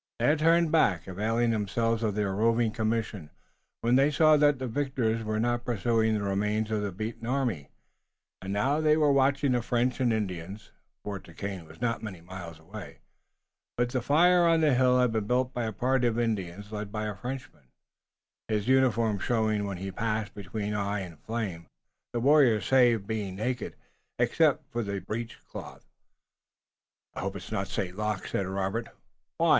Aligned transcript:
They 0.17 0.25
had 0.25 0.39
turned 0.39 0.71
back, 0.71 1.05
availing 1.05 1.51
themselves 1.51 2.01
of 2.01 2.15
their 2.15 2.33
roving 2.33 2.71
commission, 2.71 3.29
when 3.81 3.97
they 3.97 4.09
saw 4.09 4.35
that 4.35 4.57
the 4.57 4.65
victors 4.67 5.23
were 5.23 5.39
not 5.39 5.63
pursuing 5.63 6.15
the 6.15 6.23
remains 6.23 6.71
of 6.71 6.81
the 6.81 6.91
beaten 6.91 7.27
army, 7.27 7.69
and 8.41 8.51
now 8.51 8.81
they 8.81 8.97
were 8.97 9.11
watching 9.13 9.51
the 9.51 9.61
French 9.61 9.99
and 9.99 10.11
Indians. 10.11 10.71
Fort 11.03 11.21
Duquesne 11.25 11.65
was 11.67 11.81
not 11.81 12.01
many 12.01 12.19
miles 12.19 12.57
away, 12.57 12.97
but 13.77 13.91
the 13.91 14.01
fire 14.01 14.47
on 14.47 14.61
the 14.61 14.73
hill 14.73 14.99
had 14.99 15.11
been 15.11 15.27
built 15.27 15.53
by 15.53 15.65
a 15.65 15.71
party 15.71 16.07
of 16.07 16.17
Indians 16.17 16.71
led 16.71 16.91
by 16.91 17.05
a 17.05 17.13
Frenchman, 17.13 17.69
his 18.47 18.67
uniform 18.67 19.19
showing 19.19 19.67
when 19.67 19.77
he 19.77 19.91
passed 19.91 20.33
between 20.33 20.73
eye 20.73 21.01
and 21.01 21.19
flame, 21.19 21.67
the 22.11 22.19
warriors 22.19 22.71
being 23.05 23.35
naked 23.35 23.75
save 24.19 24.57
for 24.71 24.81
the 24.81 24.97
breech 24.99 25.37
cloth. 25.47 25.85
"I 27.13 27.19
hope 27.19 27.35
it's 27.35 27.51
not 27.51 27.67
St. 27.67 27.95
Luc," 27.95 28.25
said 28.25 28.47
Robert. 28.47 28.87
"Why?" 29.37 29.49